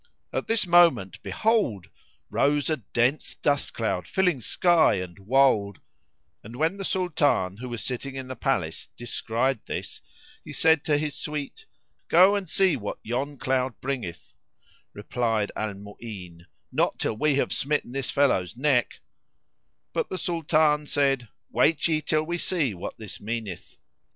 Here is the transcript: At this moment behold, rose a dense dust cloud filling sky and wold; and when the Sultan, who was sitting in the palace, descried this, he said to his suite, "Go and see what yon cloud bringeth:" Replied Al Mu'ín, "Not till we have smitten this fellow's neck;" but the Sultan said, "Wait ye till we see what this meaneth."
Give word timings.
At 0.33 0.47
this 0.47 0.65
moment 0.65 1.21
behold, 1.21 1.87
rose 2.31 2.71
a 2.71 2.77
dense 2.77 3.35
dust 3.35 3.71
cloud 3.75 4.07
filling 4.07 4.41
sky 4.41 4.95
and 4.95 5.19
wold; 5.19 5.79
and 6.43 6.55
when 6.55 6.77
the 6.77 6.83
Sultan, 6.83 7.57
who 7.57 7.69
was 7.69 7.83
sitting 7.83 8.15
in 8.15 8.27
the 8.27 8.35
palace, 8.35 8.87
descried 8.97 9.59
this, 9.67 10.01
he 10.43 10.53
said 10.53 10.83
to 10.85 10.97
his 10.97 11.15
suite, 11.15 11.67
"Go 12.07 12.35
and 12.35 12.49
see 12.49 12.75
what 12.75 12.97
yon 13.03 13.37
cloud 13.37 13.79
bringeth:" 13.79 14.33
Replied 14.93 15.51
Al 15.55 15.75
Mu'ín, 15.75 16.47
"Not 16.71 16.97
till 16.97 17.15
we 17.15 17.35
have 17.35 17.53
smitten 17.53 17.91
this 17.91 18.09
fellow's 18.09 18.57
neck;" 18.57 19.01
but 19.93 20.09
the 20.09 20.17
Sultan 20.17 20.87
said, 20.87 21.29
"Wait 21.51 21.87
ye 21.87 22.01
till 22.01 22.23
we 22.23 22.39
see 22.39 22.73
what 22.73 22.97
this 22.97 23.21
meaneth." 23.21 23.77